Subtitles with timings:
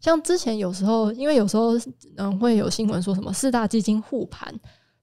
[0.00, 1.72] 像之前有时候，因为有时候
[2.16, 4.54] 嗯会有新闻说什么四大基金护盘，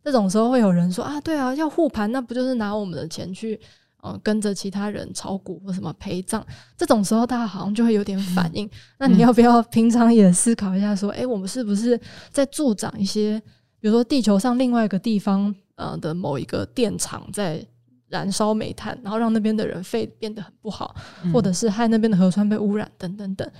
[0.03, 3.59] 这种时候会有人说啊，对啊，要护盘，那不就是拿我们的钱去
[4.03, 6.41] 嗯跟着其他人炒股或什么陪葬？
[6.77, 8.65] 这种时候大家好像就会有点反应。
[8.67, 11.99] 嗯、那你要不要平常也思考一下，说，哎、欸，我们是不是
[12.31, 13.41] 在助长一些，
[13.79, 17.65] 比如说地球上另外一个地方呃的某一个电厂在
[18.07, 23.51] 燃烧煤炭，然后让那边的人肺变得很不好，嗯、或者是害那边的河川被污染等等等。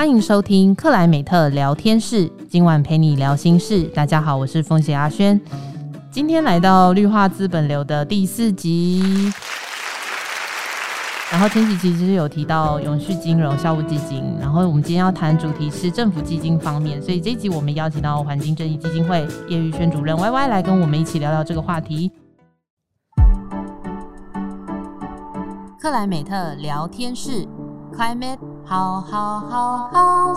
[0.00, 3.82] 欢迎收听克莱美特聊天室，今晚陪你聊心事。
[3.88, 5.38] 大家好，我是风险阿轩，
[6.10, 9.30] 今天来到绿化资本流的第四集。
[11.30, 22.10] 然后前几集其实有提到永续金融、校务基金，然后我们今天要谈主题是政府基金方面，所以这一集我们邀请到环境正义基金会叶玉轩主任 Y Y 来跟我们一起聊聊这个话题。
[25.78, 27.46] 克莱美特聊天室
[27.94, 28.49] ，Climate。
[28.70, 30.32] 好好好好，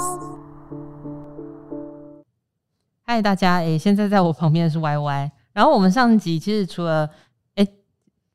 [3.05, 3.57] 嗨，大家！
[3.57, 5.31] 哎、现在在我旁边是 Y Y。
[5.53, 7.07] 然后我们上集其实除了，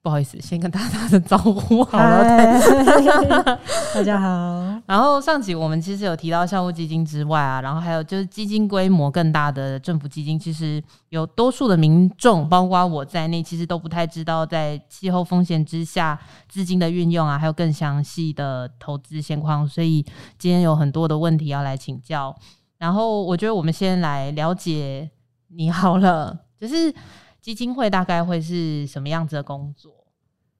[0.08, 2.24] 不好意思，先跟大家打声招呼好了。
[3.94, 4.80] 大家好。
[4.86, 19.68] 然后上集我们其实有提到项目基金之外啊，然后还有就是基金规模更大的政府基金，其实有多数的民众，包括我在内，其实都不太知道在气候风险之下资金的运用啊，还有更详细的投资现况。
[19.68, 20.02] 所以
[20.38, 22.34] 今天有很多的问题要来请教。
[22.78, 25.10] 然后我觉得我们先来了解
[25.48, 26.94] 你好了，就是
[27.42, 29.92] 基金会大概会是什么样子的工作，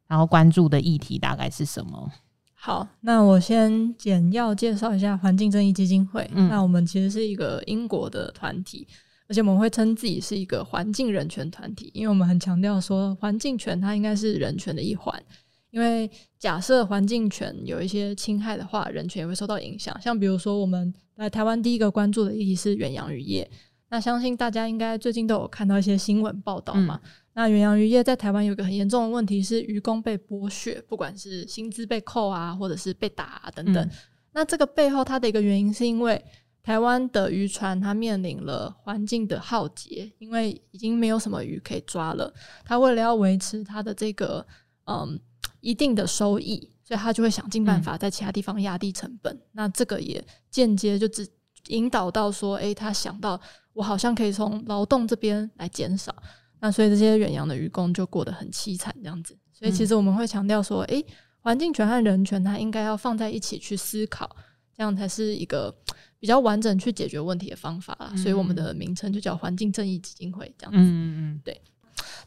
[0.09, 2.11] 然后关注的议题大概是什么？
[2.55, 6.29] 好，那我先简要介绍一下环境正义基金会。
[6.35, 8.85] 嗯，那我们其实是一个英国的团体，
[9.29, 15.23] 而且我们会称自己是一个环境人权团体，因为我们很强调说环境权它应该是人权的一环。
[15.71, 19.95] 因为假设环境权有一些侵害的话，人权也会受到影响。
[20.01, 23.49] 像比如说，我们来台湾第一个关注的议题是远洋渔业，
[23.91, 26.99] 那相信大家应该最近都有看到一些新闻报道嘛。
[27.05, 33.77] 嗯那远洋渔业在台湾有一个很严重的问题是渔工被剥削，不管是薪资被扣啊，或者是被打啊等等。
[33.77, 33.91] 嗯、
[34.33, 36.21] 那这个背后它的一个原因是因为
[36.65, 42.35] 台湾的渔船它面临了环境的浩劫，因为已经没有什么鱼可以抓了。
[42.65, 44.45] 它为了要维持它的这个
[44.87, 45.17] 嗯
[45.61, 49.33] 一定的收益，所以它就会想尽办法在其他地方压低成本。
[49.33, 50.21] 嗯、那这个也
[50.51, 51.25] 间接就只
[51.69, 53.41] 引导到说，诶，他想到
[53.75, 56.13] 我好像可以从劳动这边来减少。
[56.61, 59.37] 那所以这些远洋的渔工就过得很凄惨，这样子。
[59.53, 61.07] 所以其实我们会强调说，诶、欸，
[61.41, 64.29] 环境权和人权它应该要放在一起去思考，
[64.77, 65.75] 这样才是一个
[66.19, 68.13] 比较完整去解决问题的方法啦。
[68.17, 70.79] 所以我们的名称就叫环境正义基金会，这样子。
[70.79, 71.61] 嗯嗯对。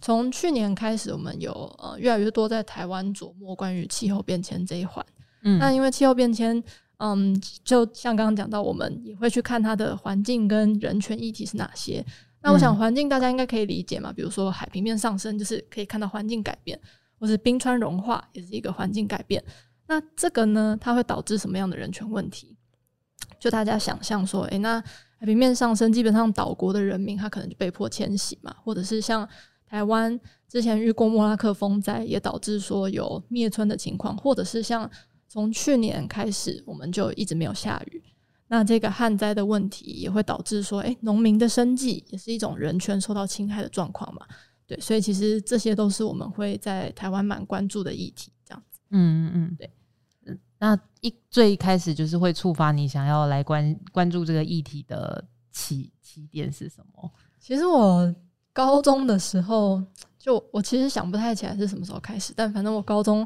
[0.01, 5.05] 从去年开始，我们有呃越来越多在台湾琢磨关于气候变迁这一环。
[5.43, 5.57] 嗯。
[5.59, 6.61] 那因为气候变迁，
[6.97, 12.05] 嗯，就像刚刚讲到，我们也会去看它的环境跟人权议题是哪些。
[12.43, 16.79] 那我想环境大家应该可以理解嘛，比如说海平面上升，就是可以看到环境改变，
[17.19, 19.43] 或是冰川融化也是一个环境改变。
[19.87, 22.57] 那这个呢，它会导致什么样的人权问题？
[23.39, 24.83] 就大家想象说，诶、欸，那
[25.19, 29.27] 海平面上升，基本上岛国的人民他可能就被迫迁徙嘛，或者是像
[29.65, 34.89] 台湾之前遇过莫拉克风灾，也导致说有灭村的情况，或者是像
[35.27, 38.03] 从去年开始，我们就一直没有下雨。
[38.53, 44.27] 那这个旱灾的问题也会导致说，诶，农民的生计也是一种人权受到侵害的状况嘛？
[44.67, 48.81] 对，所以其实这些都是我们会在台湾蛮关注的议题，这样子。
[48.89, 49.71] 嗯嗯嗯，对。
[50.59, 55.23] 那一最一开始就是会触发你想要来关关注这个议题的
[55.53, 57.09] 起起点是什么？
[57.39, 58.13] 其实我
[58.51, 59.81] 高中的时候，
[60.19, 63.25] 就我其实想不太起来是什么时候开始，但反正我高中。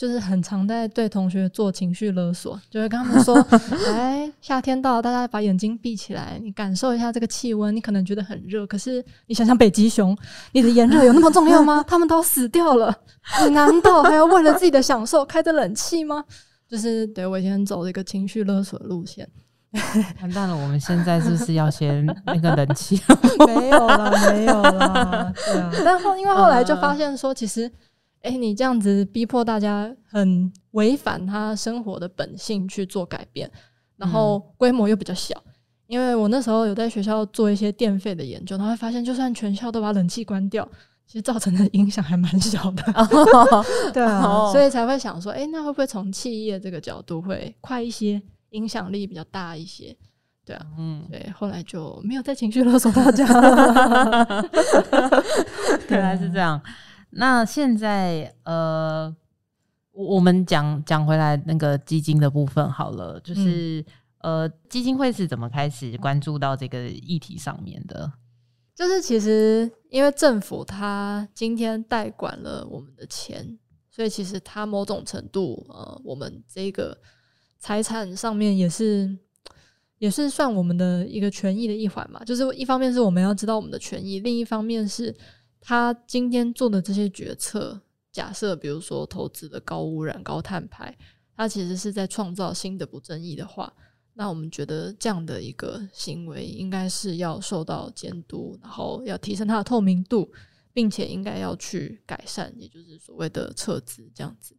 [0.00, 3.36] 就是很常在对同学做情绪勒索，就会跟他们说：
[3.92, 7.76] “哎，夏天到了，大家把眼睛闭起来，你感受一下这个气温。
[7.76, 10.16] 你可能觉得很热，可是你想想北极熊，
[10.52, 11.84] 你的炎热有那么重要吗？
[11.86, 12.96] 他们都死掉了，
[13.44, 16.24] 你难道还要为了自己的享受开着冷气吗？”
[16.66, 19.28] 就是对我以前走了一个情绪勒索的路线。
[20.22, 22.98] 完蛋了，我们现在是不是要先那个冷气？
[23.46, 25.30] 没有了，没有了。
[25.44, 27.70] 对啊，但后因为后来就发现说，其实。
[28.22, 33.50] 哎、欸，你这样子逼迫大家，很违反他生活的本性去做改变，
[33.96, 35.34] 然后规模又比较小。
[35.46, 35.52] 嗯、
[35.86, 40.68] 因为我那时候有在学校做一些电费的研究，然后会发现，就算全校都把冷气关掉，
[41.06, 42.82] 其实造成的影响还蛮小的。
[42.92, 48.20] 哦、 对啊，哦、所以才会想说，哎、欸，那会不会从企业这个角度会快一些，
[48.50, 49.96] 影响力比较大一些？
[50.44, 54.44] 对啊，嗯，对，后来就没有再情绪勒索大家了。
[55.88, 56.60] 原来是这样。
[57.10, 59.14] 那现在，呃，
[59.92, 63.84] 我们讲讲回来那个基金的部分好了，就是、
[64.18, 68.12] 嗯、呃，基金会是怎么开始关注到这个议题上面的？
[68.74, 73.58] 就是其实因为政府它今天代管了我们的钱，
[73.90, 76.96] 所以其实它某种程度呃，我们这个
[77.58, 79.18] 财产上面也是
[79.98, 82.24] 也是算我们的一个权益的一环嘛。
[82.24, 85.14] 就是一方面是我们要知道我们的权益，另一方面是
[85.60, 87.80] 他今天做的这些决策，
[88.10, 90.96] 假设比如说投资的高污染、高碳排，
[91.36, 93.72] 它其实是在创造新的不正义的话。
[94.14, 100.30] 那我们觉得这样的一个行为应该是要受到监督，然后要提升它的透明度，
[100.72, 104.54] 并且应该要去改善，也就是所谓的撤资这样子，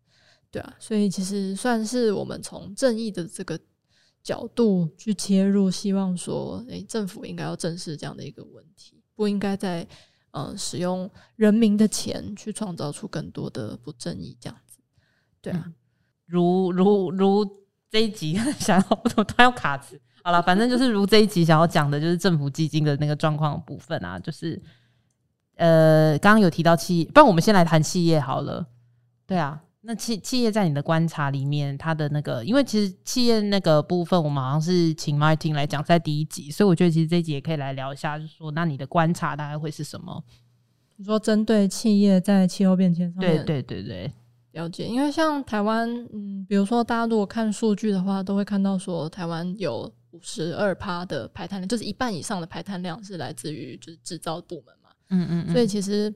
[0.50, 0.75] 对啊。
[0.80, 3.59] 所以其实算是我们从正义的这个
[4.24, 9.88] 角度去切入，希望说，诶，政府应该要正视这样的一个问题，不应该在
[10.31, 14.79] 呃使用人民的钱去创造出更多的不正义这样子，
[15.41, 15.73] 对啊，嗯、
[16.25, 17.61] 如如如。
[17.91, 19.99] 这一集 想要，我突然要卡词。
[20.23, 24.57] 好了，反正就是如这一集想要讲的，就是政府基金的那个状况部分啊，就是
[25.57, 28.65] 呃，刚刚有提到企业，不然我们先来谈企业好了。
[29.27, 40.23] 对啊，那企企业在你的观察里面，它的那个，因为其实企业那个部分，我们好像是请 Martin 来讲在第一集，所以我觉得其实这一集也可以来聊一下，就是说，那你的观察大概会是什么？
[40.97, 44.11] 你说针对企业在气候变迁上面，对对对对。
[44.51, 56.13] 了解，因为像台湾，嗯，比如说大家如果看数据的话，都会看到说台湾有五十二趴的排碳量，就是一半以上的排碳量是来自于就是制造部门嘛，嗯，嗯嗯，所以其实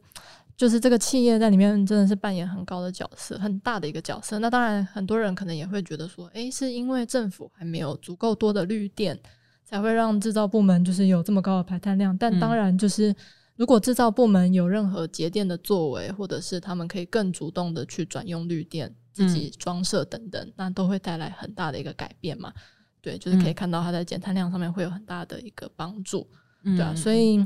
[0.58, 4.40] 就是这个企业在里面真的是扮演很高的角色，很大的一个角色。
[4.40, 9.20] 那当然很多人可能也会觉得说，诶，是因为政府还没有足够多的绿电，
[9.64, 12.18] 才会让制造部门就是有这么高的排碳量。
[12.18, 13.12] 但当然就是。
[13.12, 13.16] 嗯
[13.58, 22.52] 如果制造部门有任何节电的作为，或者是他们可以更主动的去转用绿电、自己装设等等，嗯、那都会带来很大的一个改变嘛。
[23.00, 26.28] 对，就是可以看到它在减碳量上面会有很大的一个帮助，
[26.66, 26.94] 嗯、对啊。
[26.94, 27.38] 所以，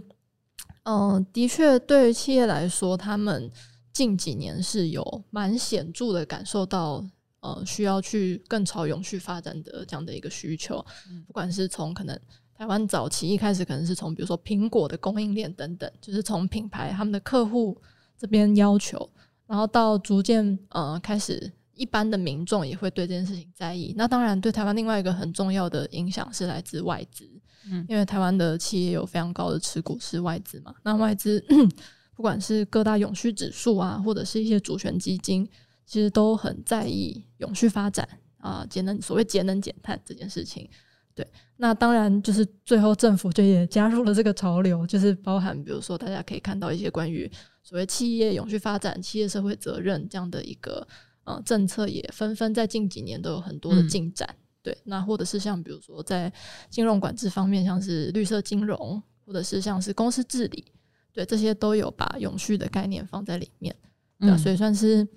[0.84, 3.50] 嗯、呃，的确，对于企业来说，他们
[3.94, 7.04] 近几年是有蛮显著的感受到，
[7.42, 12.20] 呃，需要去更朝永续发展的这样的一个需求，嗯、不管是从可能。
[12.60, 17.82] 台湾早期一开始可能是从比如说苹果的供应链等等，就是从品牌他们的客户
[18.18, 19.10] 这边要求，
[19.48, 23.94] 然后到逐渐呃开始，一般的民众也会对这件事情在意。
[23.96, 27.39] 那当然，对台湾另外一个很重要的影响是来自外资，
[27.70, 30.76] 嗯，因为台湾的企业有非常高的持股是外资嘛。
[30.84, 31.44] 那外资
[32.16, 35.48] 不管是各大永续指数啊，或者是一些主权基金，
[35.86, 38.08] 其实都很在意永续发展
[38.38, 40.70] 啊，节能所谓节能减碳这件事情。
[41.16, 41.28] 对，
[41.58, 47.30] 那当然就是最后政府就也加入了这个潮流，就是包含比如说大家可以看到一些关于
[47.62, 50.88] 所谓企业永续发展、企业社会责任这样的一个
[51.26, 54.28] 呃政策，也纷纷在近几年都有很多的进展。
[54.30, 56.32] 嗯、对，那或者是像比如说在
[56.70, 60.66] 金融管制方面，像是绿色金融，或者是像是公司治理，
[61.12, 63.76] 对，这些都有把永续的概念放在里面。
[64.20, 65.08] 对、啊，所以算是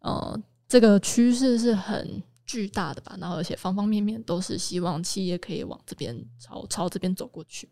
[0.00, 2.22] 呃这个趋势是很。
[2.46, 7.68] 巨大的吧，然后而且方方面面都是希望企业可以往这边朝朝这边走过去。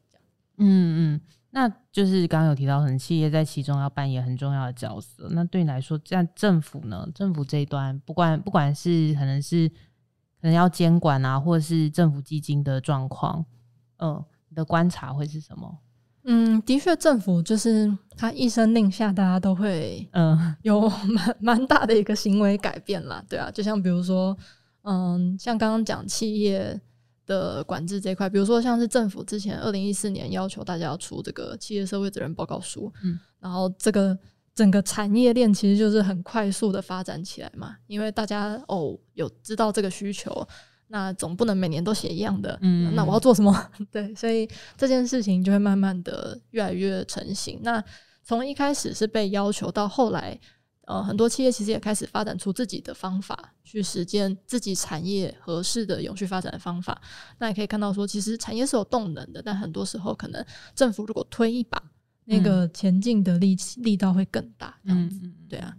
[0.57, 1.21] 嗯嗯，
[1.51, 5.29] 那就是刚刚有提到，可能企业在其中要扮演很重要的角色。
[5.33, 7.09] 那对你来说，这样政府呢？
[7.13, 9.69] 政府这一端，不管不管是可能是
[10.41, 13.45] 可能要监管啊，或者是政府基金的状况，
[13.99, 15.79] 嗯、呃，你的观察会是什么？
[16.25, 23.25] 嗯，的确，政府就是他一声令下，大家都会嗯有蛮 蛮大的一个行为改变啦。
[23.29, 24.37] 对啊，就像比如说。
[24.83, 26.81] 嗯，像刚刚讲企业
[27.27, 34.17] 的管制这一块，比如说像是政府之前二零一四年要求大家要出这个企业社会责任报告书，嗯，然后这个
[34.59, 40.45] 整个产业链其实就是很快速的发展起来嘛，因为大家哦有知道这个需求，
[40.89, 43.71] 那总不能每年都写一样的，嗯，那我要做什么？
[43.93, 47.61] 对，所以这件事情就会慢慢的越来越成型。
[47.63, 47.81] 那
[48.25, 50.37] 从一开始是被要求到后来。
[50.89, 56.99] 呃，很多企业其实也开始发展出自己的方法，去实践自己产业合适的永续发展的方法。
[57.39, 60.43] 那也可以看到说，其实产业是有动能的，但很多时候可能
[60.75, 61.79] 政府如果推一把，
[62.29, 64.79] 那个前进的力气力道会更大。
[64.85, 65.75] 这样子，嗯，对啊。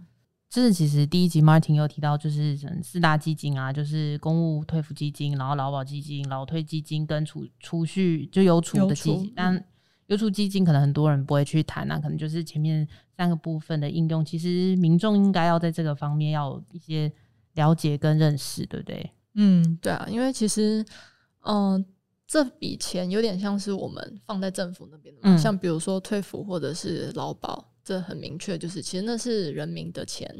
[0.48, 9.64] 这是其实第一集 Martin 有提到，就是四大基金啊，就是公务退抚基金，然后劳保基金、劳退基金跟储储蓄就有储的基金，但。
[10.06, 12.84] 有储基金可能很多人不会去谈，那可能就是前面
[13.16, 17.12] 三个部分的应用，其实民众应该要在这个方面要有一些
[17.54, 19.08] 了解跟认识，对不对？
[19.34, 20.84] 嗯，对啊，因为其实，
[21.42, 21.84] 嗯、呃，
[22.30, 30.32] 这笔钱有点像是我们放在政府那边的嘛，嗯、像比如说退服或者是劳保，这很明确，就是其实那是人民的钱，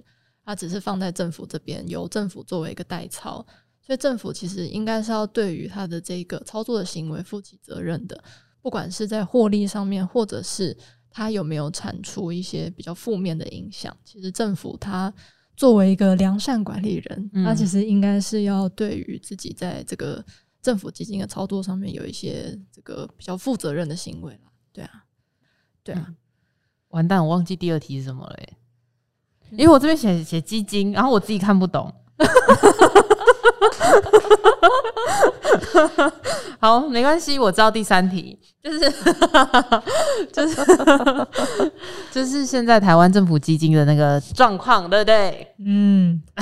[0.44, 3.44] 它只是放在政府这边，由政府作为一个代操，
[3.84, 8.22] 所以政府其实应该是要对于他的这个操作的行为负起责任的，
[8.62, 10.76] 不管是在获利上面，或者是
[11.10, 13.92] 它有没有产出一些比较负面的影响。
[14.04, 15.12] 其实政府它
[15.56, 20.24] 作为一个良善管理人，他其实应该是要对于自己在这个
[20.62, 24.50] 政府基金的操作上面有一些这个比较负责任的行为啦。
[24.72, 25.04] 对啊，
[25.82, 26.14] 对啊。
[26.88, 28.56] 完蛋，我忘记第二题是什么了，欸，
[29.52, 31.92] 因为我这边写写基金，然后我自己看不懂。
[36.58, 38.80] 好，没关系，我知道第三题就是
[40.32, 41.26] 就是
[42.12, 45.54] 就是现在台湾政府基金的那个状况，对不对？
[45.64, 46.20] 嗯，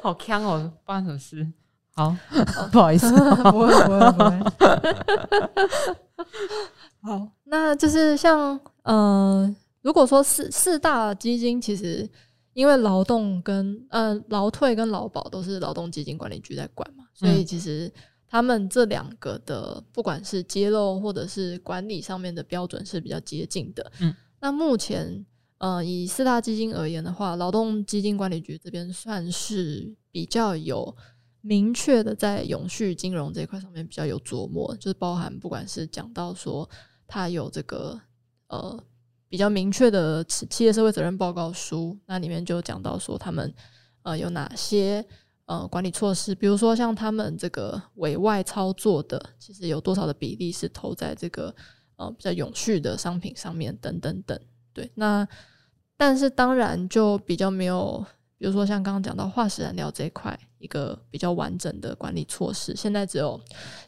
[0.00, 1.46] 好锵哦，发生什么事？
[1.94, 2.16] 好，
[2.72, 4.30] 不好意思，不会不会不会。
[7.00, 12.08] 好，那就是像呃，如果说四四大基金，其实
[12.52, 17.92] 因为劳动跟呃劳退跟劳保都是劳动基金管理局在管嘛，所以其实
[18.26, 23.92] 他们这两个的不管是揭露或者是管理上面的标准是比较接近的。
[24.00, 25.24] 嗯，那目前
[25.58, 30.96] 呃以四大基金而言的话，劳动基金管理局这边算是比较有
[31.44, 36.68] 明确的在永续金融这一块上面比较有琢磨，就是包含不管是讲到说。
[37.06, 38.00] 它有这个
[38.48, 38.82] 呃
[39.28, 43.54] 比较明确的企业社会责任报告书，那里面就讲到说他们
[44.02, 45.04] 呃有哪些
[45.44, 51.54] 呃管理措施，比如说像他们这个委外操作的，其实有多少的比例是投在这个
[51.96, 54.40] 呃比较永续的商品上面等等等。
[54.72, 55.28] 对，那
[55.94, 58.04] 但是当然就比较没有，
[58.38, 60.36] 比如说像刚刚讲到化石燃料这一块。
[60.64, 63.38] 一个比较完整的管理措施，现在只有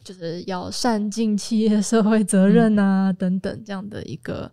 [0.03, 4.51] 就是要善尽企业社会责任啊等等这样的一个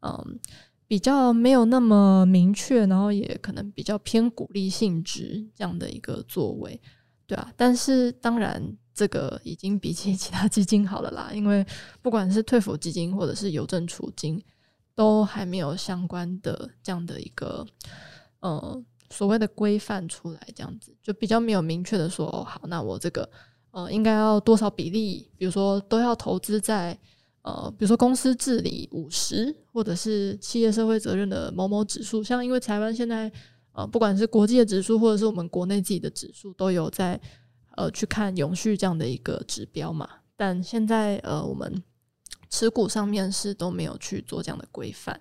[0.00, 0.38] 嗯
[0.86, 6.80] 比较没有那么明确，然后也可能比较偏鼓励性质这样的一个作为，
[7.26, 7.52] 对啊。
[7.58, 11.62] 但是当然这个已经比起 其他基金好了啦，因为
[12.00, 14.42] 不管是退抚基金或者是邮政储金，
[14.94, 17.66] 都还没有相关的这样的一个
[18.40, 18.82] 嗯。
[19.10, 23.28] 所谓的规范出来，这样子就比较没有明确的说，哦，好，那我这个
[23.70, 25.30] 呃，应该要多少比例？
[25.36, 26.98] 比如说都要投资在
[27.42, 32.22] 呃，比如说公司治理五十，或者是企业社会责任的某某指数。
[32.22, 33.30] 像因为台湾现在
[33.72, 37.20] 呃，不管是国际的指数，或者是我们国内自己的指数，都有在
[37.76, 40.08] 呃去看永续这样的一个指标嘛。
[40.36, 41.82] 但现在呃，我们
[42.50, 45.20] 持股上面是都没有去做这样的规范。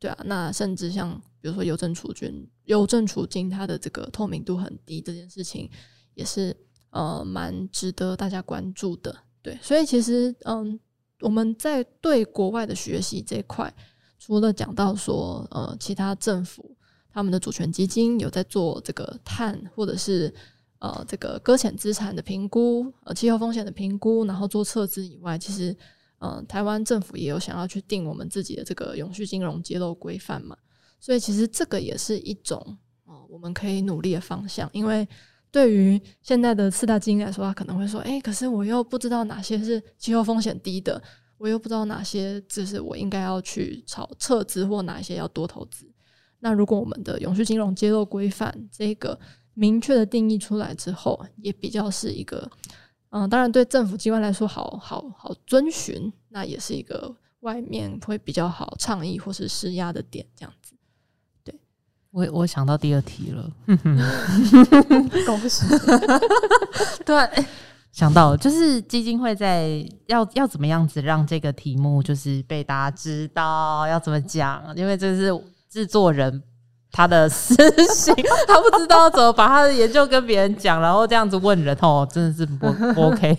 [0.00, 5.68] 对啊，那甚至像比如说邮政储金、邮政储金，它的这个透明度很低，这件事情
[6.14, 6.56] 也是
[6.90, 9.14] 呃蛮值得大家关注的。
[9.42, 10.78] 对，所以其实嗯，
[11.20, 13.74] 我们在对国外的学习这一块，
[14.20, 16.76] 除了讲到说呃，其他政府
[17.10, 20.32] 他们的主权基金有在做这个碳或者是
[20.78, 25.76] 呃这个搁浅资产的评估、呃气候风险的评估，然后做撤资以外，其实。
[26.20, 30.56] 嗯，台湾政府也有想要去定我们自己的这个永续金融揭露规范嘛，
[30.98, 34.68] 所以其实这个也是一种哦，我们可以努力的方向。
[34.72, 35.06] 因为
[35.52, 41.00] 对于现在的四大基金来说，他可能会说，诶，可是我又不知道哪些是气候风险低的，
[41.36, 45.88] 我又不知道哪些就是我应该要去炒撤资或哪一些要多投资。
[46.40, 49.16] 那如果我们的永续金融揭露规范这个
[49.54, 52.50] 明确的定义出来之后，也比较是一个。
[53.10, 60.74] 嗯，当然，对政府机关来说好，好好好遵循，那也是一个外面会比较好倡议或是施压的点，这样子。
[61.42, 61.58] 对，
[62.10, 63.50] 我我想到第二题了，
[65.24, 65.66] 恭喜！
[67.06, 67.46] 对、欸，
[67.92, 75.32] 想到就是基金会在要要怎么样子让这个题目就是被大家知道，要怎么讲，因为这是
[75.70, 76.42] 制作人。
[76.90, 77.54] 他的私
[77.94, 78.14] 心，
[78.46, 83.36] 他不知道怎么把他的研究跟别人讲，然后这样子问人哦，真的是不， 不 OK。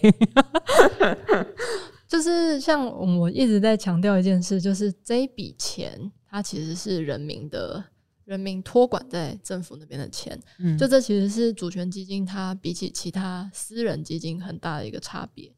[2.07, 2.85] 就是像
[3.17, 7.83] 我一直在强调一件事，就是这一笔钱，它其实是人民的，
[8.25, 10.39] 人民托管在政府那边的钱。
[10.57, 15.51] 嗯，就这其实是主权基金，它比起其他私人基金很大的一个差别。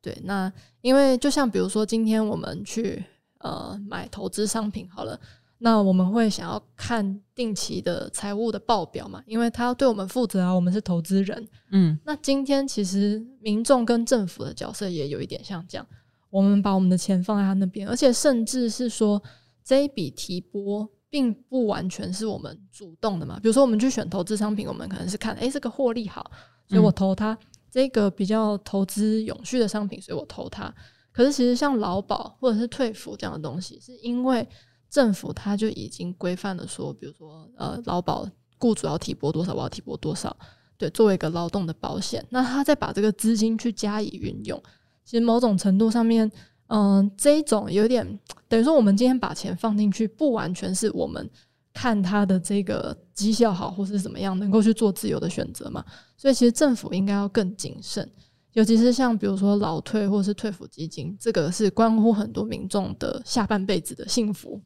[0.00, 0.52] 对，那
[0.82, 3.04] 因为就像比如说，今天我们去
[3.38, 5.18] 呃买投资商品好了。
[5.60, 9.20] 那我们会想要看定期的财务的报表嘛？
[9.26, 11.48] 因为他要对我们负责啊，我们是投资人。
[11.72, 15.84] 嗯，那今天其实民众跟政府的角色也有一点像这样，
[16.30, 19.20] 我们把我们的钱放在他那边，而且甚至是说
[19.64, 23.40] 这一笔提拨并不完全是我们主动的嘛。
[23.42, 26.30] 比如说我们去选投资商品，我们可能是看，诶，这个获利好，
[26.68, 27.36] 所以我投它；
[27.68, 30.72] 这个比较投资永续的商品，所以我投它。
[31.10, 34.48] 可是其实像劳保或者是退服这样的东西，是因为。
[34.90, 38.28] 政府它就已经规范了说，比如说呃，劳保
[38.58, 40.36] 雇主要提拨多少，我要提拨多少，
[40.76, 42.24] 对，作为一个劳动的保险。
[42.30, 44.60] 那他再把这个资金去加以运用，
[45.04, 46.30] 其实某种程度上面，
[46.68, 48.18] 嗯、这种有点
[48.48, 51.28] 等于说，我们今天把钱放进去，不完全是我们
[51.72, 55.84] 看他的这个绩效好或是怎么样，能够去做自由的选择嘛。
[56.16, 58.10] 所以，其实政府应该要更谨慎，
[58.54, 64.60] 尤其是像比如说老退或是退抚基金，这个是关乎很多民众的下半辈子的幸福。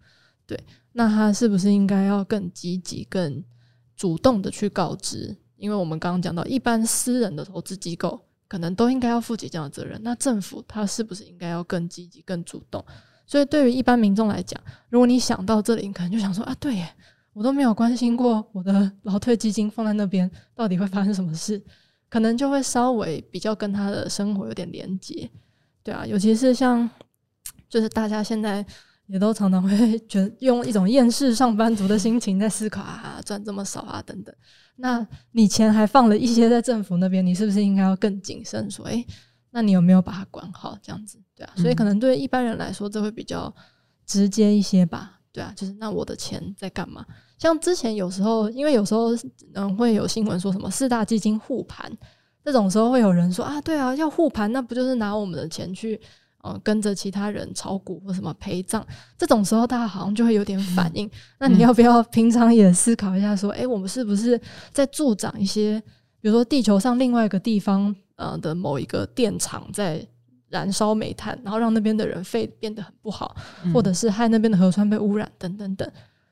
[0.53, 3.43] 对，那他是不是应该要更积极、更
[3.97, 5.35] 主动的去告知？
[5.57, 9.99] 因为我们刚刚讲到，一般私人的投资机构可能都应该要负起这样的责任。
[10.03, 12.85] 那政府他是不是应该要更积极、更主动？
[13.27, 16.95] 所以对于一般民众来讲，如果你想到这里，你可能就想说啊，对耶，
[17.33, 21.63] 我都没有关心过我的 劳退基金放在那边到底会发生什么事，
[22.11, 25.31] 可能就会稍微比较跟他的生活有点连接。
[25.83, 26.91] 对啊，尤其是像
[27.71, 28.67] 就是大家现在。
[29.07, 34.35] 也都常常会觉得用一种厌世上班族的心情在思考啊，赚这么少啊等等。
[34.77, 38.71] 那你钱还放了一些在政府那边，你是不是应该要更谨慎？
[38.71, 39.07] 说，诶，
[39.51, 40.79] 那你有没有把它管好？
[40.83, 41.53] 这样子，对啊。
[41.57, 43.55] 所以可能对一般人来说，这会比较
[44.07, 45.21] 直接一些吧。
[45.31, 47.05] 对啊，就是那我的钱在干嘛？
[47.39, 49.11] 像之前有时候，因为有时候
[49.55, 51.91] 嗯会有新闻说什么四大基金护盘，
[52.45, 56.01] 这种时候会有人说啊，对啊，要护盘，那不就是拿我们的钱去？
[56.43, 58.85] 呃，跟着其他人炒股或什么陪葬，
[59.17, 61.09] 这种时候大家好像就会有点反应。
[61.39, 64.39] 那你要不要平常也思考一下，说，诶，我们是不是
[64.73, 65.81] 在助长一些，
[66.21, 70.05] 比如说地球上另外一个地方呃的某一个电厂在
[70.49, 73.37] 燃烧煤炭，然后让那边的人肺变得很不好，
[73.73, 75.89] 或者是害那边的河川被污染等等等。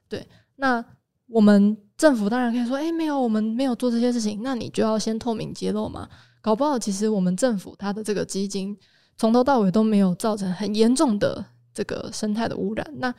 [0.08, 0.26] 对，
[0.56, 0.84] 那
[1.28, 6.08] 我们政府当然可以说，诶，没有，我们没有做这些事情，那你就要先透明揭露嘛。
[6.40, 8.76] 搞不好其实我们政府它的这个基金。
[9.20, 13.14] 从头到尾都没有造成很严重的这个生态的污染，那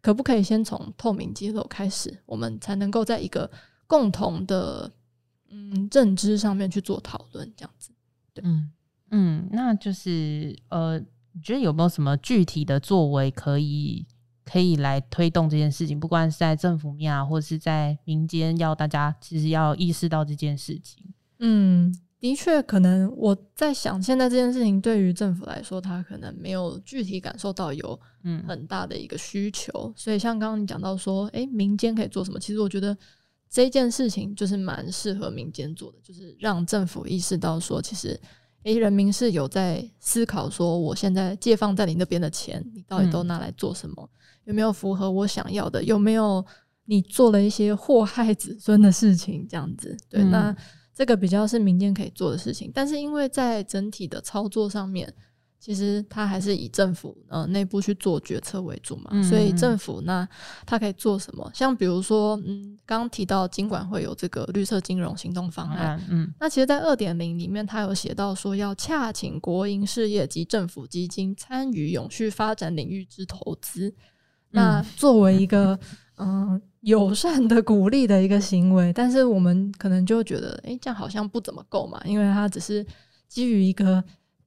[0.00, 3.50] 可不可以先从透明揭露开始，我们才能够在一个
[3.88, 4.88] 共同的
[5.48, 7.90] 嗯认知上面去做讨论，这样子。
[8.32, 8.70] 对，嗯
[9.10, 10.96] 嗯，那就是呃，
[11.32, 14.06] 你觉得有没有什么具体的作为可以
[14.44, 15.98] 可以来推动这件事情？
[15.98, 21.12] 不管是在政府面啊，或是在民间，要大家其实要意识到这件事情。
[21.40, 21.92] 嗯。
[22.20, 27.98] 的确，可能我在想，现在这件事情对于政府来说，他可能没有具体感受到有
[28.46, 29.72] 很大的一个需求。
[29.72, 32.38] 嗯、所以，像刚刚你讲到说，诶，民间可以做什么？
[32.38, 32.94] 其实我觉得
[33.48, 38.20] 这件事情就是蛮适合民间做的，就是让政府意识到说，其实，
[38.64, 43.96] 诶，人民是有在思考说，我现在借放在你那边的钱，你到底都拿来做什么？
[43.96, 44.08] 嗯、
[44.44, 45.82] 有没有符合我想要的？
[45.82, 46.44] 有没有
[46.84, 49.46] 你做了一些祸害子孙的事情？
[49.48, 50.56] 这样子，对，嗯、那。
[51.00, 55.10] 这个比较是民间可以做的事情，但是因为在整体的操作上面，
[55.58, 60.28] 其实它还是以政府呃内部去做决策为主嘛，所以政府那
[60.66, 61.50] 它可以做什么？
[61.54, 73.94] 像比如说，嗯，刚刚提到金管会有这个绿色金融行动方案，嗯，嗯，那其实，在二点零里面，它有写到说要洽请国营事业及政府基金参与永续发展领域之投资，嗯、
[74.50, 75.80] 那作为一个
[76.16, 76.50] 嗯。
[76.50, 82.84] 呃友善的鼓励的一个行为，但是我们可能就觉得，诶、欸，这样好像不怎么够嘛，因为它只是
[83.28, 84.02] 基于一个，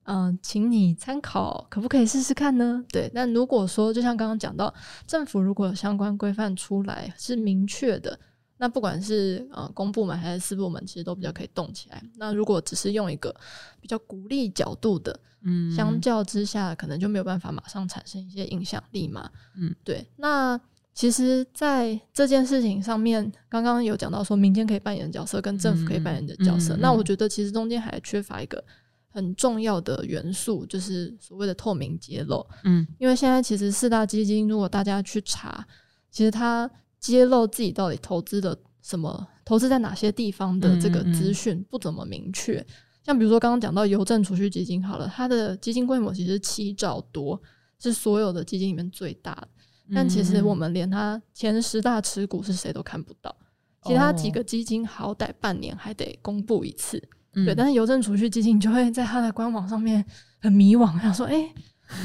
[0.06, 2.84] 嗯、呃，请你参考，可不可以试试看呢？
[2.90, 4.74] 对，那如果说，就像刚刚讲到，
[5.06, 8.20] 政府如果有相关规范出来是明确的，
[8.58, 12.04] 那不管是呃公部门还是私部门，其实都比较可以动起来。
[12.16, 13.36] 那如果只是用一个
[13.80, 19.30] 比较鼓励角度的，嗯，相较之下，可能就没有办法马上产生一些影响力嘛。
[19.56, 20.60] 嗯，对，那。
[20.94, 26.76] 其实，在这件事情上面，刚刚有讲到说，民间可以扮演的角色跟政府可以扮演的角色。
[26.76, 28.64] 嗯嗯嗯、那我觉得，其实中间还缺乏一个
[29.10, 32.46] 很重要的元素，就是所谓的透明揭露。
[32.64, 35.66] 嗯，因为现在其实四大基金，如果大家去查，
[36.12, 42.64] 其实它揭露自己到底投资的什么、投资在哪些地方的这个资讯不怎么明确。
[43.04, 47.42] 像比如说刚刚讲到邮政储蓄基金，好了，它的基金规模其实七兆多，
[47.80, 49.48] 是所有的基金里面最大的。
[49.94, 53.36] 但其实我们连它前十大持股是谁都看不到，
[53.84, 57.02] 其他几个基金好歹半年还得公布一次，
[57.46, 57.54] 对。
[57.54, 60.06] 但是邮政储蓄基金就会在它的官网上面
[60.40, 61.54] 很迷惘，想说：“哎，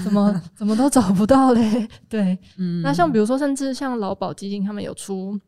[0.03, 2.37] 怎么 怎么都找不到嘞？” 对，
[2.83, 5.39] 那像比如说，甚至像劳保基金，他们有出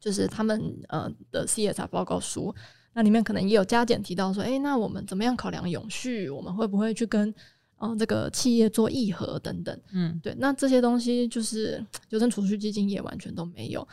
[0.00, 2.52] 就是他们呃的 CSR 报告书，
[2.94, 6.28] 那里面可能也有加减提到说：“哎，那我们怎么样考量永续？
[6.28, 7.32] 我们会不会去跟？”
[7.80, 13.86] 嗯，这个企业做议和等等，嗯，对，那这些东西就是 邮政储蓄基金也完全都没有，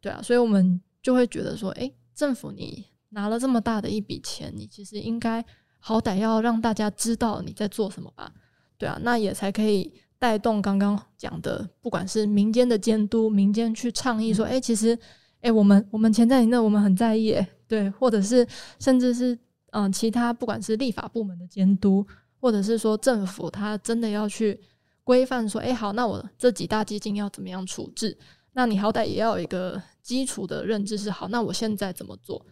[0.00, 5.44] 对啊，所以我们就会觉得说，诶，政府你拿了这么大的一笔钱，你其实应该
[5.78, 8.32] 好歹要让大家知道你在做什么吧，
[8.78, 14.94] 对啊，那也才可以带动刚刚讲的，不管是民间的监督，民间去倡议说，诶，其实
[15.40, 18.46] 哎、欸，我们我们钱在你那，我们很在意，对，或者是
[18.78, 19.34] 甚至是
[19.72, 22.06] 嗯、呃，其他不管是立法部门的监督，
[22.42, 24.60] 或者是说政府，他真的要去
[25.04, 28.18] 规范说，哎、欸，好，那我这几大基金要怎么样处置？
[28.54, 32.44] 那你好歹也要有一个基础的认知是好，那我现在怎么做？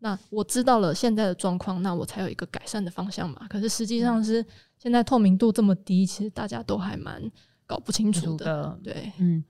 [0.00, 3.46] 那我知道了现在的状况，那我才有一个改善的方向嘛。
[3.48, 4.44] 可是实际上是
[4.76, 7.22] 现在透明度这么低，其实大家都还蛮
[7.66, 8.44] 搞不清楚的。
[8.44, 9.42] 的对，嗯，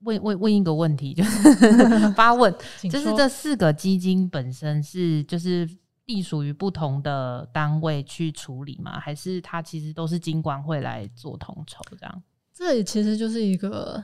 [0.00, 2.52] 问问问一个问题， 就是发问，
[2.90, 5.68] 就是这四个基金本身是就是
[6.06, 8.98] 隶属于不同的单位去处理吗？
[8.98, 12.22] 还是它其实都是经管会来做统筹这样？
[12.52, 14.02] 这也其实就是一个。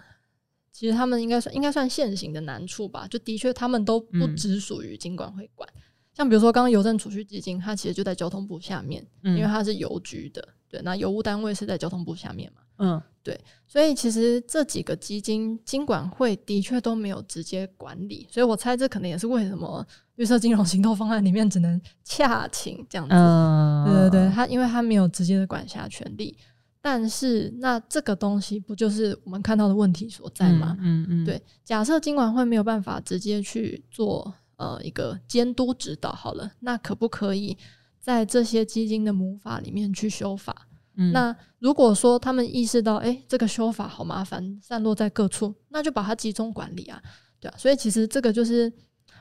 [0.71, 5.83] 其实他们应该算应该算现行的难处吧，就的确他们都不只属于经管会管，嗯、
[6.15, 19.85] 像比如说刚刚邮政储蓄基金，它其实就在交通部下面，嗯、因为它是邮局的，对，那邮务单位是在交通部下面嘛，嗯，对，所以其实这几个基金金管会的确都没有直接管理，所以我猜这可能也是为什么
[20.19, 26.37] 绿色金融行动方案里面只能洽请这样子，嗯、对对对，他因为他没有直接的管辖权利。
[26.81, 30.77] 但是，那这个东西不就是我们看到的问题所在吗？
[30.81, 31.41] 嗯嗯，嗯对。
[31.65, 37.57] 假设金管会没有办法直接去做呃一个监督指导，好了，那可不可以
[38.01, 40.69] 在这些基金的母法里面去修法？
[40.97, 47.03] 嗯，那如果说他们意识到，哎，这个修法好麻烦，散落在各处，那就把它集中管理啊，
[47.39, 47.55] 对啊。
[47.59, 48.73] 所以其实这个就是，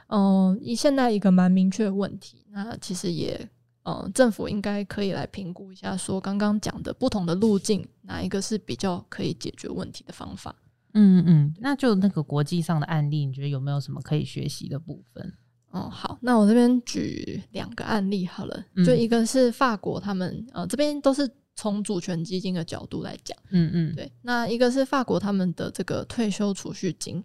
[0.08, 2.46] 嗯、呃，现在一个蛮明确的问题。
[2.52, 3.50] 那其实也。
[3.89, 10.54] 嗯，政府应该可以来评估一下，说刚刚讲的不同的路径，哪一个是比较可以解决问题的方法？
[10.91, 15.34] 嗯嗯，那就那个国际上的案例，你觉得有没有什么可以学习的部分？
[15.72, 27.24] 哦，好，那我这边举两个案例好了，就一个是法国，他们呃这边都是从主权基金的角度来讲，嗯嗯，对，那一个是法国他们的这个退休储蓄金，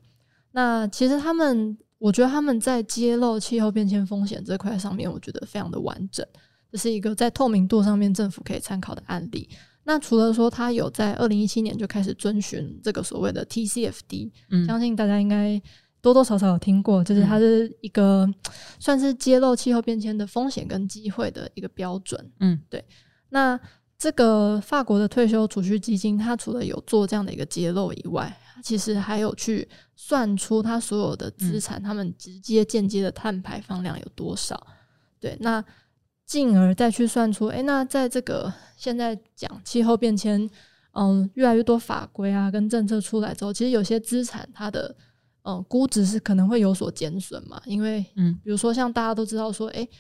[0.53, 6.27] 那其实他们，我觉得他们在揭露气候变迁风险这块上面，我觉得非常的完整。
[6.69, 9.49] 这是一个在透明度上面政府可以参考的案例。
[9.85, 15.62] 那除了说他有在二零一七年就开始遵循这个所谓的 TCFD，嗯，相信大家应该
[16.01, 18.29] 多多少少有听过，就是它是一个
[18.81, 22.33] 算是揭露气候变迁的风险跟机会的一个标准。
[22.41, 22.85] 嗯，对。
[23.29, 23.59] 那
[24.03, 34.67] 这个法国的退休储蓄基金，它除了有做这样的一个揭露以外，它其实还有去算出它所有的资产，他们直接间接的碳排放量有多少。
[35.21, 35.65] 对，那。
[36.25, 40.49] 进而再去算出，诶、欸，那在这个现在讲气候变迁，
[40.93, 44.95] 嗯，越来越多法规啊跟政策出来之后，其实有些资产它的
[45.43, 49.91] 嗯估值是可能会有所减损嘛，因为嗯，比如说像大家都知道说，诶、欸，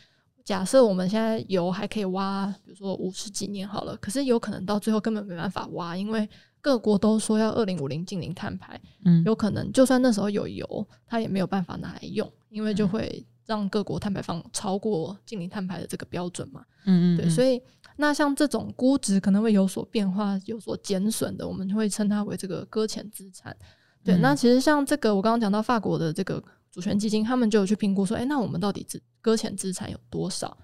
[0.44, 6.28] 假设我们现在油还可以挖，比如说五十几年好了，可是有可能到最后根本没办法挖，因为
[6.60, 13.24] 各国都说要二零五零净零碳排，嗯，有可能就算那时候有油，它也没有办法拿来用，因为就会。
[13.44, 16.64] 让各国碳排放超过净零碳排的这个标准嘛？
[16.84, 17.60] 嗯嗯，对，所以
[17.96, 23.54] 那像这种估值可能会有所变化、有所减损的，我们就会称它为这个搁浅资产。
[24.04, 30.56] 对，嗯、那其实像这个我刚刚讲到法国的这个主权基金，他们就有去评估说，哎、欸，那我们到底资搁浅资产有多少？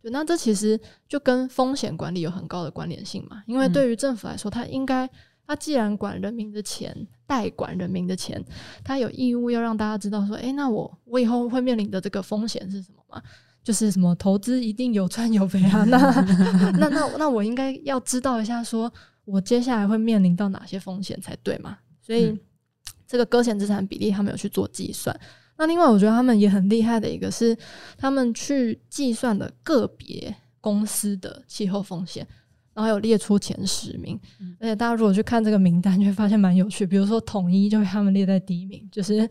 [0.00, 5.10] 对，那这其实就跟风险管理有很高的关联性嘛，因为对于政府来说，它应该。
[5.48, 6.92] 他既然管人民的钱，
[7.24, 8.44] 代管人民的钱，
[8.82, 13.22] 他有义务要让大家知道说，诶、欸，那我我以后会面临的这个风险是什么吗？
[13.62, 15.84] 就是什么投资一定有赚有赔啊？
[15.84, 15.98] 那
[16.80, 18.92] 那那那我应该要知道一下，说
[19.24, 21.78] 我接下来会面临到哪些风险才对嘛？
[22.02, 22.40] 所以、嗯、
[23.06, 25.16] 这个搁浅资产比例他们有去做计算。
[25.56, 27.56] 那另外我觉得他们也很厉害的一个是，
[27.96, 32.26] 他们去计算了个别公司的气候风险。
[32.74, 36.86] 然后有列出前十名，嗯、而且大家如果去看这个名单，就会发现蛮有趣。
[36.86, 39.22] 比如说统一就被他们列在第一名，就是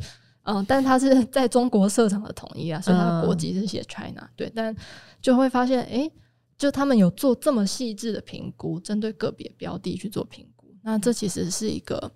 [0.45, 4.75] 嗯、呃，但是他是在中国设厂的统一啊，所以他的国籍是写 China、嗯、对，但
[5.21, 6.09] 就会发现，哎，
[6.57, 10.75] 就他们有做这么细致的评估，针对个别标的去做评估。
[10.81, 12.11] 那这其实是一个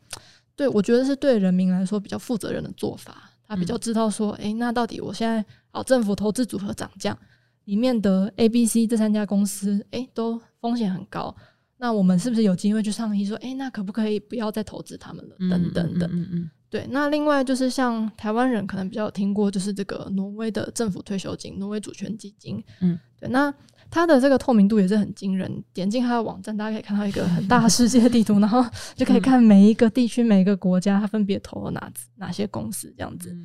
[0.55, 3.28] 对我觉得是对人民来说比较负责任的做法。
[3.49, 7.17] 他比较知道说，哎，那到底我现在哦，政府投资组合涨价
[7.65, 10.39] 里面的 A、B、C 这三家公司，哎，都。
[10.61, 11.33] 风险很高，
[11.77, 15.35] 那我们是不是有机会去上议说，哎、欸，那可不可以不要再投资他们了？
[15.49, 16.85] 等等等，嗯嗯嗯、对。
[16.89, 23.29] 那另外就是像台湾人可能比较有听过，就是这个挪威的政府退休金，挪威主权基金，嗯，对。
[23.29, 23.49] 那
[23.89, 28.63] 它的这个透明度也是很惊人，点进它的网站，大家可以看到一个很大的世界地图，然后
[28.95, 33.35] 就可以看每一个地区、每一个国家，它分别投了哪哪些公司这样子。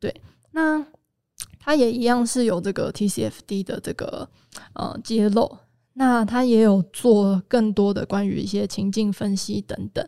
[0.00, 0.14] 对。
[0.52, 0.84] 那
[1.58, 4.28] 它也一样是有这个 TCFD 的这个
[4.74, 5.58] 呃揭露。
[5.96, 10.04] 那它也有做更多的关于一些情境分析等等。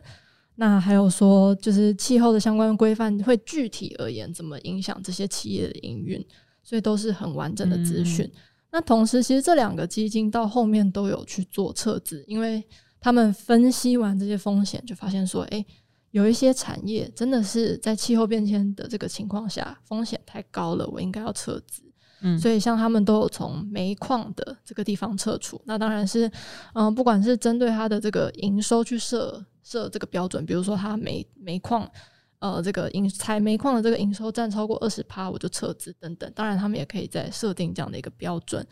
[0.55, 6.21] 那还有说，就是气候的相关规范会具体而言怎么影响这些企业的营运，
[6.61, 8.25] 所以都是很完整的资讯。
[8.25, 8.31] 嗯、
[8.71, 12.63] 那同时，其实这两个基金到后面都有去做撤资，因为
[12.99, 15.65] 他们分析完这些风险，就发现说，哎、欸，
[16.11, 21.83] 有一些产业真的是在气候变迁的这个情况下，风险太高了，我应该要撤资。
[22.21, 26.27] 嗯，所以像他们都有从煤矿的这个地方撤出，那当然是，
[26.73, 31.87] 嗯、呃，不管是针对它的这个营收去设设这个标准，比如说它煤煤矿，
[32.39, 36.31] 呃，这个营采煤矿的这个营收占超过二十趴，我就撤资等等。
[36.35, 38.65] 当然，他们也可以再设定这样的一个标准，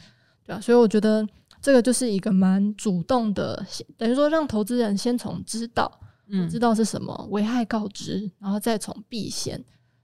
[0.45, 0.61] 对吧？
[0.61, 1.27] 所以我觉得
[1.61, 3.65] 这个就是一个蛮主动的，
[3.97, 5.91] 等于说让投资人先从知道，
[6.27, 9.63] 嗯，知道是什么危害告知，然后再从避险，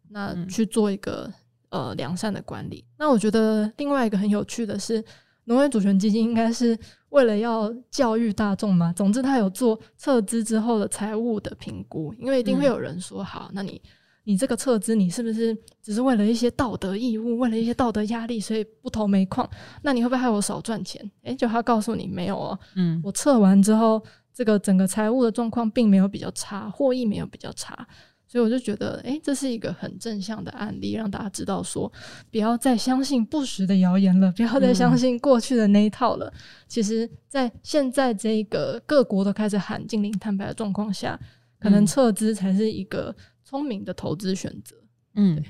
[0.10, 1.32] 那去做一个。
[1.74, 2.84] 呃，良善的管理。
[2.98, 5.02] 那我觉得另外一个很有趣的是，
[5.46, 6.78] 农业主权基金应该是
[7.10, 8.94] 为了要教育大众嘛。
[8.94, 13.82] 总之，他有做撤资之后的财务的评估，因为一定会有人说：“好，那你
[14.24, 19.50] 你这个撤资，你是不是只是为了一些道德义务，为了一些道德压力，所以不投煤矿？
[19.82, 24.02] 那你会不会害我少赚钱？”诶，就他告诉你没有哦，嗯，我撤完之后，
[24.34, 27.88] 这个整个财务的状况并没有比较差，获益没有比较差。
[28.32, 31.92] 所以我就觉得，诶、欸，这是一个很正向的案例，让大家知道说，
[32.32, 36.28] 不要再相信不实的谣言了，不要再相信过去的那一套了。
[36.28, 41.20] 嗯、其实，在现在这个各国都开始喊净零碳排的状况下，
[41.60, 43.14] 可能撤资才是一个
[43.44, 44.78] 聪明的投资选择。
[45.16, 45.44] 嗯，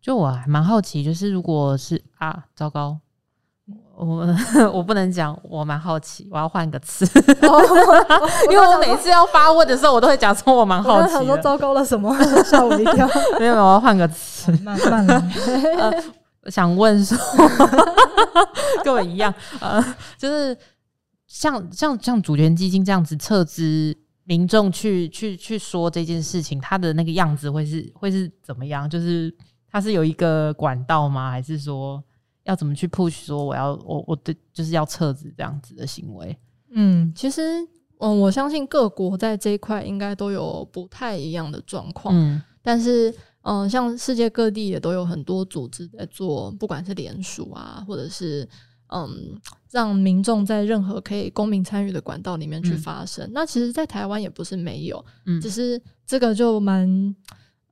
[0.00, 2.98] 就我还蛮好奇，就是如果是啊，糟糕。
[3.96, 4.26] 我
[4.74, 7.06] 我不能讲，我蛮好奇，我要换个词，
[8.50, 11.14] 因为我每次要发问的时候，我都会讲说我蛮好奇。
[11.14, 12.14] 很多糟糕了什么？
[12.44, 13.08] 吓我一跳。
[13.40, 14.52] 没有，我要换个词。
[14.62, 16.04] 慢慢来。
[16.50, 17.16] 想问说，
[18.84, 19.82] 跟我一样，呃，
[20.18, 20.56] 就是
[21.26, 28.88] 像像像主权基金这样子撤资，民众去去去说这件事情，他的那个样子会是会是怎么样？
[28.88, 29.34] 就是
[29.72, 31.30] 他是有一个管道吗？
[31.30, 32.04] 还是说？
[32.46, 36.36] 要怎么去 push 说我要我我的就是要撤资这样子的行为？
[36.70, 37.42] 嗯，其实
[37.98, 42.14] 嗯，我相信各国在这一块应该都有不太一样的状况。
[42.16, 48.48] 嗯，但是嗯，像世界各地也都有很多组织在做，不管是联署啊，或者是
[48.94, 49.38] 嗯，
[49.70, 53.26] 让民众在任何可以公民参与的管道里面去发声。
[53.26, 57.14] 嗯，那其实，在台湾也不是没有，嗯，只是这个就蛮。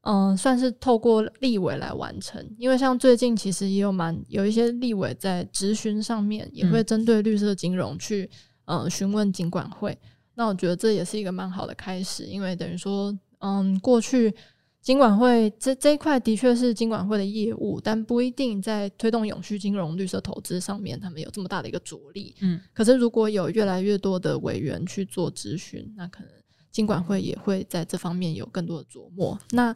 [0.05, 8.29] 嗯、呃，算是透过立委来完成，因为像最近其实也有蛮有一些立委在质询上面也会针对绿色金融去
[8.67, 9.99] 呃询问金管会，
[10.35, 14.35] 那我觉得这也是一个蛮好的开始，因为等于说，嗯，过去
[14.83, 22.35] 金管会这这一块的确是金管会的业务，但不一定在推动永续金融、绿色投资上面他们有这么大的一个着力。
[22.41, 26.29] 嗯，可是如果有越来越多的委员去做质询，那可能。
[26.75, 29.39] 金管会也会在这方面有更多的琢磨。
[29.53, 29.73] 那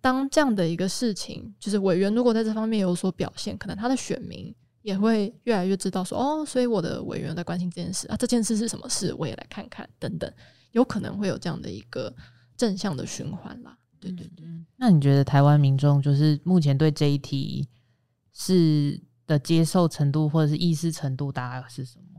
[0.00, 10.28] 当这样的一个事情，就是委员如果在这方面有所表现，可能他的选民也会越来越知道说，哦，所以我的委员在关心这件事啊，这件事是什么事，我也来看看等等，
[10.72, 12.12] 有可能会有这样的一个
[12.56, 13.78] 正向的循环啦。
[14.00, 14.44] 对对对。
[14.76, 17.68] 那你觉得台湾民众就是目前对这一题
[18.32, 22.09] 是的接受程度或者是意识程度大概是什么？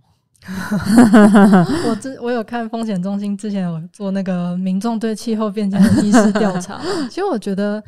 [1.87, 7.83] 我之我有看风险中心之前有做那个民众对气候变迁的意识调查， 其实我觉得